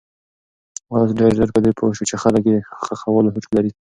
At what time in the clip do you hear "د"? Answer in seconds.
2.55-2.57